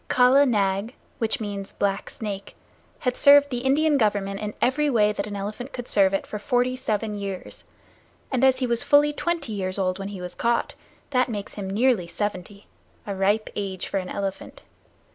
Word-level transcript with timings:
Kala 0.07 0.47
Nag, 0.47 0.95
which 1.19 1.39
means 1.39 1.73
Black 1.73 2.09
Snake, 2.09 2.55
had 3.01 3.15
served 3.15 3.51
the 3.51 3.59
Indian 3.59 3.99
Government 3.99 4.39
in 4.39 4.55
every 4.59 4.89
way 4.89 5.11
that 5.11 5.27
an 5.27 5.35
elephant 5.35 5.73
could 5.73 5.87
serve 5.87 6.11
it 6.11 6.25
for 6.25 6.39
forty 6.39 6.75
seven 6.75 7.13
years, 7.13 7.63
and 8.31 8.43
as 8.43 8.57
he 8.57 8.65
was 8.65 8.83
fully 8.83 9.13
twenty 9.13 9.53
years 9.53 9.77
old 9.77 9.99
when 9.99 10.07
he 10.07 10.19
was 10.19 10.33
caught, 10.33 10.73
that 11.11 11.29
makes 11.29 11.53
him 11.53 11.69
nearly 11.69 12.07
seventy 12.07 12.65
a 13.05 13.13
ripe 13.13 13.51
age 13.55 13.85
for 13.87 13.97
an 13.99 14.09
elephant. 14.09 14.63